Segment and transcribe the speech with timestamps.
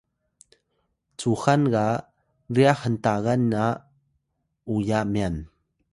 [1.19, 1.87] cuxan ga
[2.55, 3.63] ryax hntagan na
[4.75, 5.35] uya myan